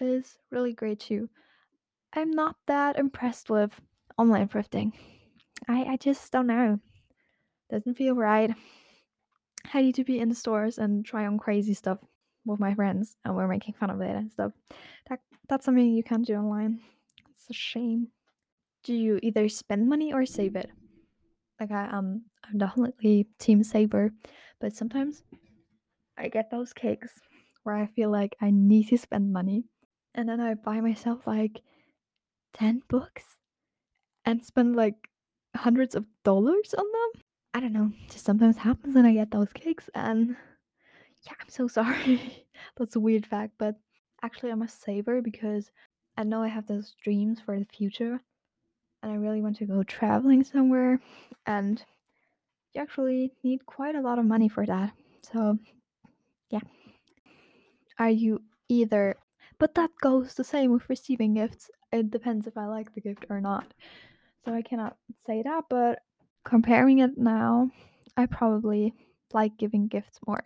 is 0.00 0.36
really 0.50 0.72
great 0.72 1.00
too. 1.00 1.28
I'm 2.12 2.30
not 2.30 2.56
that 2.66 2.98
impressed 2.98 3.50
with 3.50 3.80
online 4.18 4.48
thrifting. 4.48 4.92
I, 5.68 5.84
I 5.84 5.96
just 5.96 6.30
don't 6.32 6.46
know. 6.46 6.78
Doesn't 7.70 7.96
feel 7.96 8.14
right. 8.14 8.54
I 9.74 9.90
to 9.90 10.04
be 10.04 10.18
in 10.18 10.28
the 10.28 10.34
stores 10.34 10.78
and 10.78 11.04
try 11.04 11.26
on 11.26 11.38
crazy 11.38 11.74
stuff 11.74 11.98
with 12.44 12.60
my 12.60 12.74
friends 12.74 13.16
and 13.24 13.36
we're 13.36 13.48
making 13.48 13.74
fun 13.74 13.90
of 13.90 14.00
it 14.00 14.14
and 14.14 14.30
stuff. 14.30 14.52
That 15.08 15.20
that's 15.48 15.64
something 15.64 15.92
you 15.92 16.02
can't 16.02 16.26
do 16.26 16.34
online. 16.34 16.80
It's 17.30 17.48
a 17.50 17.52
shame. 17.52 18.08
Do 18.84 18.94
you 18.94 19.18
either 19.22 19.48
spend 19.48 19.88
money 19.88 20.12
or 20.12 20.26
save 20.26 20.56
it? 20.56 20.70
Like 21.60 21.70
I 21.70 21.86
um 21.86 22.22
I'm 22.44 22.58
definitely 22.58 23.28
team 23.38 23.62
saver, 23.62 24.12
but 24.60 24.74
sometimes 24.74 25.22
I 26.18 26.28
get 26.28 26.50
those 26.50 26.72
kicks 26.72 27.20
where 27.62 27.76
I 27.76 27.86
feel 27.86 28.10
like 28.10 28.36
I 28.40 28.50
need 28.50 28.88
to 28.88 28.98
spend 28.98 29.32
money 29.32 29.64
and 30.14 30.28
then 30.28 30.40
I 30.40 30.54
buy 30.54 30.80
myself 30.80 31.26
like 31.26 31.62
10 32.54 32.82
books 32.88 33.24
and 34.24 34.44
spend 34.44 34.76
like 34.76 35.08
hundreds 35.56 35.94
of 35.94 36.04
dollars 36.24 36.74
on 36.76 36.84
them. 36.84 37.22
I 37.54 37.60
don't 37.60 37.72
know, 37.72 37.92
just 38.08 38.24
sometimes 38.24 38.56
happens 38.56 38.96
and 38.96 39.06
I 39.06 39.12
get 39.12 39.30
those 39.30 39.52
kicks 39.52 39.90
and 39.94 40.36
yeah, 41.26 41.32
I'm 41.40 41.48
so 41.48 41.68
sorry. 41.68 42.46
That's 42.76 42.96
a 42.96 43.00
weird 43.00 43.26
fact, 43.26 43.54
but 43.58 43.76
actually 44.22 44.50
I'm 44.50 44.62
a 44.62 44.68
saver 44.68 45.20
because 45.20 45.70
I 46.16 46.24
know 46.24 46.42
I 46.42 46.48
have 46.48 46.66
those 46.66 46.94
dreams 47.02 47.40
for 47.44 47.58
the 47.58 47.66
future 47.66 48.20
and 49.02 49.12
I 49.12 49.16
really 49.16 49.42
want 49.42 49.56
to 49.58 49.66
go 49.66 49.82
traveling 49.82 50.44
somewhere 50.44 51.00
and 51.46 51.82
you 52.74 52.80
actually 52.80 53.32
need 53.42 53.66
quite 53.66 53.94
a 53.96 54.00
lot 54.00 54.18
of 54.18 54.24
money 54.24 54.48
for 54.48 54.64
that. 54.64 54.92
So, 55.22 55.58
yeah. 56.50 56.60
Are 57.98 58.10
you 58.10 58.42
either 58.68 59.16
but 59.62 59.76
that 59.76 59.90
goes 60.00 60.34
the 60.34 60.42
same 60.42 60.72
with 60.72 60.88
receiving 60.88 61.34
gifts. 61.34 61.70
It 61.92 62.10
depends 62.10 62.48
if 62.48 62.56
I 62.56 62.66
like 62.66 62.92
the 62.92 63.00
gift 63.00 63.26
or 63.30 63.40
not. 63.40 63.72
So 64.44 64.52
I 64.52 64.60
cannot 64.60 64.96
say 65.24 65.42
that, 65.44 65.66
but 65.70 66.00
comparing 66.44 66.98
it 66.98 67.16
now, 67.16 67.70
I 68.16 68.26
probably 68.26 68.94
like 69.32 69.56
giving 69.58 69.88
gifts 69.88 70.18
more. 70.26 70.42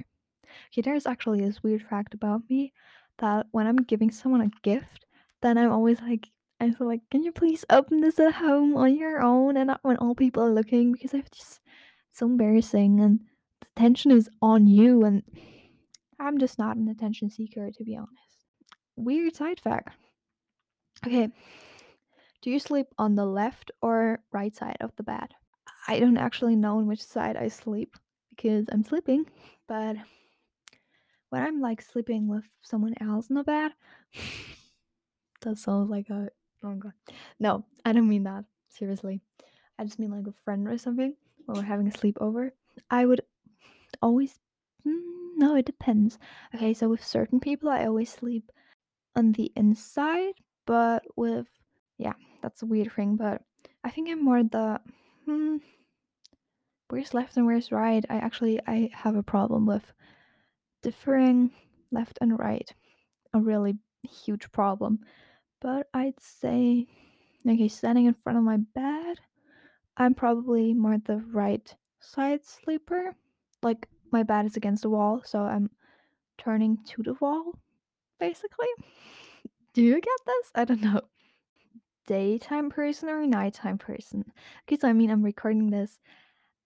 Okay, 0.72 0.82
there's 0.82 1.06
actually 1.06 1.40
this 1.40 1.62
weird 1.62 1.82
fact 1.82 2.14
about 2.14 2.42
me 2.48 2.72
that 3.18 3.46
when 3.50 3.66
I'm 3.66 3.76
giving 3.76 4.10
someone 4.10 4.40
a 4.42 4.50
gift, 4.62 5.04
then 5.42 5.58
I'm 5.58 5.72
always 5.72 6.00
like, 6.00 6.28
I 6.60 6.70
feel 6.70 6.86
like, 6.86 7.02
can 7.10 7.22
you 7.22 7.32
please 7.32 7.64
open 7.70 8.00
this 8.00 8.18
at 8.18 8.34
home 8.34 8.76
on 8.76 8.96
your 8.96 9.22
own 9.22 9.56
and 9.56 9.66
not 9.66 9.80
when 9.82 9.96
all 9.98 10.14
people 10.14 10.42
are 10.42 10.52
looking 10.52 10.92
because 10.92 11.12
I 11.12 11.22
just 11.32 11.60
so 12.12 12.26
embarrassing 12.26 13.00
and 13.00 13.20
the 13.60 13.66
attention 13.76 14.10
is 14.10 14.30
on 14.40 14.66
you 14.66 15.04
and 15.04 15.22
I'm 16.18 16.38
just 16.38 16.58
not 16.58 16.76
an 16.76 16.88
attention 16.88 17.30
seeker 17.30 17.70
to 17.70 17.84
be 17.84 17.96
honest. 17.96 18.46
Weird 18.96 19.36
side 19.36 19.60
fact. 19.60 19.98
Okay. 21.06 21.28
Do 22.40 22.50
you 22.50 22.58
sleep 22.58 22.86
on 22.98 23.16
the 23.16 23.26
left 23.26 23.70
or 23.82 24.20
right 24.32 24.54
side 24.54 24.78
of 24.80 24.92
the 24.96 25.02
bed? 25.02 25.34
I 25.86 26.00
don't 26.00 26.16
actually 26.16 26.56
know 26.56 26.78
on 26.78 26.86
which 26.86 27.02
side 27.02 27.36
I 27.36 27.48
sleep 27.48 27.96
because 28.30 28.66
I'm 28.70 28.84
sleeping, 28.84 29.26
but 29.68 29.96
when 31.30 31.42
I'm 31.42 31.60
like 31.60 31.80
sleeping 31.80 32.28
with 32.28 32.44
someone 32.62 32.94
else 33.00 33.28
in 33.28 33.36
the 33.36 33.44
bed, 33.44 33.72
that 35.42 35.58
sounds 35.58 35.90
like 35.90 36.10
a 36.10 36.28
oh 36.64 36.74
god. 36.74 36.92
No, 37.38 37.64
I 37.84 37.92
don't 37.92 38.08
mean 38.08 38.24
that. 38.24 38.44
Seriously. 38.68 39.20
I 39.78 39.84
just 39.84 39.98
mean 39.98 40.10
like 40.10 40.26
a 40.26 40.34
friend 40.44 40.66
or 40.68 40.78
something 40.78 41.14
when 41.44 41.56
we're 41.56 41.64
having 41.64 41.88
a 41.88 41.90
sleepover. 41.90 42.50
I 42.90 43.06
would 43.06 43.22
always 44.02 44.38
mm, 44.86 45.00
no, 45.36 45.54
it 45.56 45.66
depends. 45.66 46.18
Okay, 46.54 46.74
so 46.74 46.88
with 46.88 47.04
certain 47.04 47.40
people 47.40 47.68
I 47.68 47.86
always 47.86 48.10
sleep 48.10 48.50
on 49.14 49.32
the 49.32 49.52
inside, 49.56 50.34
but 50.66 51.04
with 51.16 51.46
yeah, 51.98 52.14
that's 52.42 52.62
a 52.62 52.66
weird 52.66 52.92
thing, 52.92 53.16
but 53.16 53.42
I 53.84 53.90
think 53.90 54.08
I'm 54.08 54.24
more 54.24 54.42
the 54.42 54.80
hmm, 55.26 55.56
where's 56.88 57.14
left 57.14 57.36
and 57.36 57.46
where's 57.46 57.72
right. 57.72 58.04
I 58.08 58.16
actually 58.16 58.60
I 58.66 58.90
have 58.92 59.16
a 59.16 59.22
problem 59.22 59.66
with 59.66 59.92
differing 60.82 61.50
left 61.90 62.18
and 62.20 62.38
right. 62.38 62.72
A 63.34 63.40
really 63.40 63.76
huge 64.24 64.50
problem. 64.52 65.00
But 65.60 65.88
I'd 65.92 66.20
say 66.20 66.86
okay, 67.48 67.68
standing 67.68 68.06
in 68.06 68.14
front 68.14 68.38
of 68.38 68.44
my 68.44 68.58
bed, 68.74 69.18
I'm 69.96 70.14
probably 70.14 70.74
more 70.74 70.98
the 70.98 71.18
right 71.32 71.74
side 72.00 72.44
sleeper. 72.44 73.14
Like 73.62 73.88
my 74.12 74.22
bed 74.22 74.46
is 74.46 74.56
against 74.56 74.82
the 74.82 74.90
wall, 74.90 75.22
so 75.24 75.40
I'm 75.40 75.70
turning 76.38 76.78
to 76.86 77.02
the 77.02 77.14
wall 77.20 77.52
basically. 78.18 78.68
Do 79.74 79.82
you 79.82 80.00
get 80.00 80.18
this? 80.26 80.50
I 80.54 80.64
don't 80.64 80.80
know. 80.80 81.02
Daytime 82.06 82.70
person 82.70 83.08
or 83.08 83.20
a 83.20 83.26
nighttime 83.26 83.78
person? 83.78 84.24
So 84.80 84.88
I 84.88 84.92
mean, 84.92 85.10
I'm 85.10 85.22
recording 85.24 85.70
this 85.70 85.98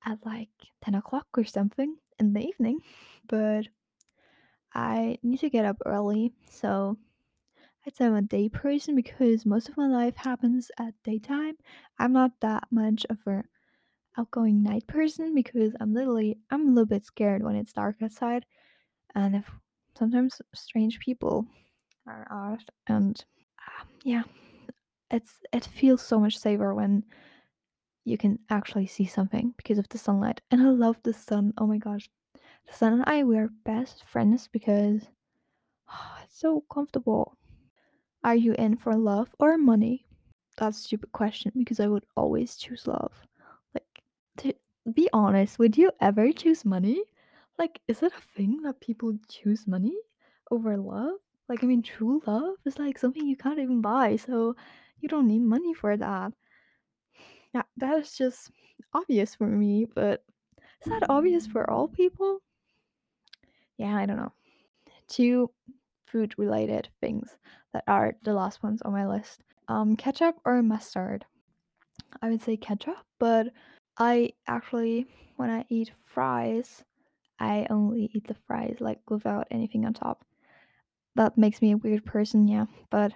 at 0.04 0.18
like 0.24 0.48
10 0.84 0.94
o'clock 0.94 1.26
or 1.36 1.44
something 1.44 1.96
in 2.18 2.32
the 2.32 2.40
evening, 2.40 2.80
but 3.28 3.66
I 4.74 5.18
need 5.22 5.40
to 5.40 5.50
get 5.50 5.64
up 5.64 5.78
early, 5.84 6.32
so 6.48 6.96
I'd 7.86 7.96
say 7.96 8.06
I'm 8.06 8.14
a 8.14 8.22
day 8.22 8.48
person 8.48 8.94
because 8.94 9.46
most 9.46 9.68
of 9.68 9.76
my 9.76 9.86
life 9.86 10.16
happens 10.16 10.70
at 10.78 10.94
daytime. 11.02 11.56
I'm 11.98 12.12
not 12.12 12.32
that 12.40 12.64
much 12.70 13.06
of 13.10 13.18
a 13.26 13.42
outgoing 14.18 14.62
night 14.62 14.86
person 14.86 15.34
because 15.34 15.72
I'm 15.80 15.94
literally 15.94 16.38
I'm 16.50 16.68
a 16.68 16.70
little 16.70 16.86
bit 16.86 17.04
scared 17.04 17.42
when 17.42 17.56
it's 17.56 17.72
dark 17.72 17.96
outside, 18.02 18.44
and 19.14 19.34
if 19.34 19.50
sometimes 19.98 20.40
strange 20.54 21.00
people 21.00 21.46
are 22.06 22.26
out 22.30 22.64
and 22.86 23.24
um, 23.80 23.88
yeah 24.04 24.22
it's 25.10 25.40
it 25.52 25.64
feels 25.64 26.02
so 26.02 26.18
much 26.18 26.38
safer 26.38 26.74
when 26.74 27.04
you 28.04 28.16
can 28.16 28.38
actually 28.48 28.86
see 28.86 29.06
something 29.06 29.52
because 29.56 29.78
of 29.78 29.88
the 29.88 29.98
sunlight 29.98 30.40
and 30.50 30.60
i 30.62 30.66
love 30.66 30.96
the 31.02 31.12
sun 31.12 31.52
oh 31.58 31.66
my 31.66 31.78
gosh. 31.78 32.08
The 32.66 32.74
sun 32.74 32.92
and 32.94 33.04
i 33.06 33.22
we 33.24 33.36
are 33.38 33.50
best 33.64 34.04
friends 34.04 34.48
because 34.48 35.02
oh, 35.92 36.16
it's 36.24 36.38
so 36.38 36.64
comfortable. 36.72 37.36
Are 38.22 38.36
you 38.36 38.52
in 38.54 38.76
for 38.76 38.94
love 38.96 39.28
or 39.38 39.56
money? 39.58 40.06
That's 40.58 40.78
a 40.78 40.82
stupid 40.82 41.12
question 41.12 41.52
because 41.56 41.80
i 41.80 41.86
would 41.86 42.04
always 42.16 42.56
choose 42.56 42.86
love. 42.86 43.12
Like 43.74 44.02
to 44.38 44.54
be 44.94 45.08
honest 45.12 45.58
would 45.58 45.76
you 45.76 45.90
ever 46.00 46.32
choose 46.32 46.64
money? 46.64 47.02
Like 47.58 47.80
is 47.88 48.02
it 48.02 48.12
a 48.16 48.36
thing 48.36 48.62
that 48.62 48.80
people 48.80 49.18
choose 49.28 49.66
money 49.66 49.96
over 50.50 50.76
love? 50.76 51.18
Like, 51.50 51.64
I 51.64 51.66
mean, 51.66 51.82
true 51.82 52.22
love 52.28 52.54
is 52.64 52.78
like 52.78 52.96
something 52.96 53.26
you 53.26 53.36
can't 53.36 53.58
even 53.58 53.80
buy, 53.80 54.14
so 54.14 54.54
you 55.00 55.08
don't 55.08 55.26
need 55.28 55.42
money 55.42 55.74
for 55.74 55.96
that. 55.96 56.32
Yeah, 57.54 57.62
that 57.78 57.98
is 57.98 58.16
just 58.16 58.50
obvious 58.94 59.34
for 59.34 59.46
me, 59.46 59.84
but 59.84 60.24
Is 60.82 60.88
that 60.90 61.10
obvious 61.10 61.46
for 61.46 61.68
all 61.70 61.88
people? 61.88 62.42
Yeah, 63.76 63.96
I 63.96 64.06
don't 64.06 64.16
know. 64.16 64.32
Two 65.08 65.50
food 66.06 66.34
related 66.38 66.88
things 67.00 67.36
that 67.72 67.84
are 67.86 68.16
the 68.22 68.34
last 68.34 68.62
ones 68.62 68.82
on 68.82 68.92
my 68.92 69.06
list. 69.06 69.42
Um, 69.68 69.96
ketchup 69.96 70.36
or 70.44 70.62
mustard? 70.62 71.24
I 72.22 72.30
would 72.30 72.40
say 72.42 72.56
ketchup, 72.56 72.98
but 73.18 73.48
I 73.98 74.32
actually, 74.46 75.06
when 75.36 75.50
I 75.50 75.64
eat 75.68 75.92
fries, 76.04 76.84
I 77.38 77.66
only 77.70 78.10
eat 78.12 78.26
the 78.26 78.36
fries 78.46 78.76
like 78.80 79.00
without 79.10 79.46
anything 79.50 79.84
on 79.86 79.94
top. 79.94 80.24
That 81.16 81.38
makes 81.38 81.62
me 81.62 81.72
a 81.72 81.76
weird 81.76 82.04
person, 82.04 82.48
yeah, 82.48 82.66
but 82.90 83.12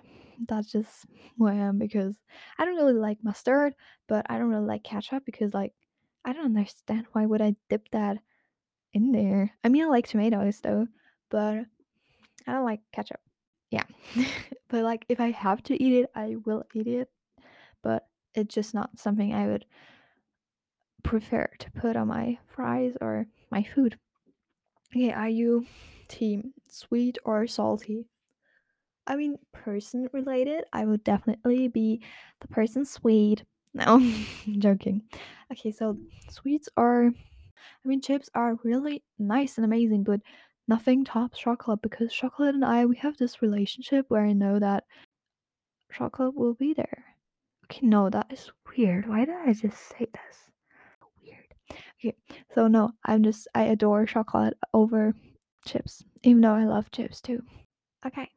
that's 0.47 0.71
just 0.71 1.07
who 1.37 1.47
I 1.47 1.55
am 1.55 1.79
because 1.79 2.17
I 2.59 2.65
don't 2.65 2.77
really 2.77 2.95
like 2.95 3.19
mustard, 3.23 3.75
but 4.09 4.27
I 4.29 4.39
don't 4.39 4.49
really 4.49 4.67
like 4.67 4.85
ketchup 4.85 5.25
because 5.25 5.55
like 5.55 5.73
I 6.25 6.33
don't 6.33 6.45
understand 6.47 7.07
why 7.13 7.27
would 7.27 7.43
I 7.43 7.57
dip 7.69 7.91
that 7.91 8.19
in 8.93 9.13
there. 9.13 9.53
I 9.63 9.69
mean, 9.69 9.85
I 9.85 9.89
like 9.89 10.07
tomatoes 10.07 10.61
though, 10.61 10.87
but 11.31 11.65
I 12.47 12.53
don't 12.53 12.65
like 12.65 12.81
ketchup. 12.93 13.21
Yeah. 13.71 13.85
but 14.69 14.85
like 14.85 15.05
if 15.09 15.21
I 15.21 15.31
have 15.31 15.63
to 15.65 15.83
eat 15.83 16.05
it, 16.05 16.11
I 16.15 16.37
will 16.45 16.65
eat 16.75 16.87
it, 16.87 17.09
but 17.83 18.07
it's 18.35 18.55
just 18.55 18.75
not 18.75 18.99
something 18.99 19.35
I 19.35 19.49
would 19.49 19.65
prefer 21.03 21.49
to 21.59 21.71
put 21.73 21.97
on 21.97 22.09
my 22.09 22.39
fries 22.47 22.97
or 23.01 23.27
my 23.51 23.63
food. 23.63 23.99
Okay, 24.91 25.13
are 25.13 25.29
you 25.29 25.67
team 26.09 26.53
sweet 26.69 27.19
or 27.25 27.47
salty? 27.47 28.07
I 29.07 29.17
mean, 29.17 29.37
person 29.53 30.09
related, 30.13 30.65
I 30.73 30.85
would 30.85 31.05
definitely 31.05 31.69
be 31.69 32.03
the 32.41 32.49
person 32.49 32.85
sweet. 32.85 33.45
No, 33.75 33.99
joking. 34.59 35.03
Okay, 35.53 35.71
so 35.71 35.99
sweets 36.31 36.69
are, 36.77 37.07
I 37.07 37.89
mean, 37.89 38.01
chips 38.01 38.31
are 38.35 38.59
really 38.65 39.03
nice 39.19 39.59
and 39.59 39.65
amazing, 39.65 40.05
but 40.05 40.21
nothing 40.69 41.05
tops 41.05 41.39
chocolate 41.39 41.83
because 41.83 42.13
chocolate 42.13 42.55
and 42.55 42.65
I, 42.65 42.87
we 42.87 42.97
have 42.97 43.17
this 43.17 43.43
relationship 43.43 44.07
where 44.09 44.25
I 44.25 44.33
know 44.33 44.59
that 44.59 44.85
chocolate 45.93 46.35
will 46.35 46.55
be 46.55 46.73
there. 46.73 47.05
Okay, 47.65 47.87
no, 47.87 48.09
that 48.11 48.27
is 48.31 48.51
weird. 48.77 49.09
Why 49.09 49.25
did 49.25 49.35
I 49.35 49.53
just 49.53 49.79
say 49.89 50.07
this? 50.13 50.51
Weird. 51.23 51.55
Okay, 51.99 52.17
so 52.55 52.69
no, 52.69 52.93
I'm 53.05 53.23
just, 53.23 53.49
I 53.55 53.65
adore 53.65 54.07
chocolate 54.07 54.55
over 54.73 55.15
chips, 55.67 56.05
even 56.23 56.43
though 56.43 56.55
I 56.55 56.65
love 56.65 56.91
chips 56.91 57.21
too. 57.21 57.43
Okay. 58.07 58.29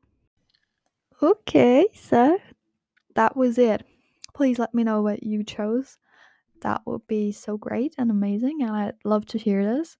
Okay, 1.22 1.88
so 1.96 2.38
that 3.16 3.36
was 3.36 3.58
it. 3.58 3.84
Please 4.36 4.60
let 4.60 4.74
me 4.76 4.84
know 4.84 5.02
what 5.02 5.24
you 5.24 5.44
chose. 5.44 5.98
That 6.62 6.82
would 6.86 7.08
be 7.08 7.32
so 7.32 7.58
great 7.58 7.96
and 7.98 8.12
amazing, 8.12 8.62
and 8.62 8.72
I'd 8.72 8.96
love 9.04 9.26
to 9.28 9.40
hear 9.40 9.66
this. 9.66 9.98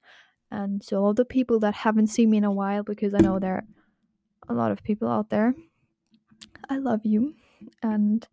And 0.52 0.82
to 0.88 0.98
all 0.98 1.14
the 1.14 1.26
people 1.26 1.60
that 1.62 1.74
haven't 1.74 2.08
seen 2.08 2.30
me 2.30 2.38
in 2.38 2.44
a 2.44 2.52
while, 2.52 2.84
because 2.84 3.14
I 3.14 3.18
know 3.18 3.40
there 3.40 3.56
are 3.56 3.64
a 4.48 4.54
lot 4.54 4.72
of 4.72 4.84
people 4.84 5.08
out 5.08 5.30
there, 5.30 5.56
I 6.70 6.78
love 6.78 7.02
you, 7.04 7.34
and 7.82 8.28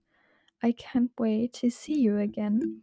I 0.63 0.73
can't 0.73 1.11
wait 1.19 1.55
to 1.55 1.71
see 1.71 1.99
you 1.99 2.19
again. 2.19 2.83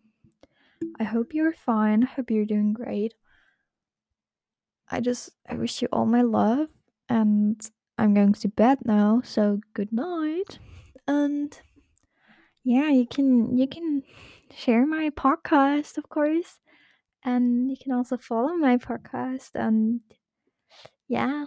I 0.99 1.03
hope 1.03 1.33
you're 1.33 1.53
fine. 1.53 2.03
I 2.03 2.07
hope 2.07 2.31
you're 2.31 2.45
doing 2.45 2.73
great. 2.73 3.13
I 4.89 4.99
just 4.99 5.29
I 5.47 5.55
wish 5.55 5.81
you 5.81 5.87
all 5.91 6.05
my 6.07 6.23
love, 6.23 6.69
and 7.07 7.61
I'm 8.01 8.15
going 8.15 8.33
to 8.33 8.47
bed 8.47 8.79
now. 8.83 9.21
So 9.23 9.59
good 9.75 9.93
night, 9.93 10.57
and 11.07 11.53
yeah, 12.63 12.89
you 12.89 13.05
can 13.05 13.57
you 13.57 13.67
can 13.67 14.01
share 14.55 14.87
my 14.87 15.11
podcast, 15.11 15.97
of 15.97 16.09
course, 16.09 16.59
and 17.23 17.69
you 17.69 17.77
can 17.81 17.91
also 17.91 18.17
follow 18.17 18.55
my 18.55 18.77
podcast. 18.77 19.51
And 19.53 20.01
yeah, 21.07 21.45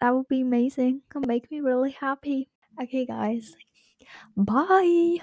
that 0.00 0.14
would 0.14 0.28
be 0.28 0.40
amazing. 0.40 1.02
It'll 1.10 1.28
make 1.28 1.50
me 1.50 1.60
really 1.60 1.90
happy. 1.92 2.48
Okay, 2.80 3.04
guys, 3.04 3.54
bye. 4.36 5.18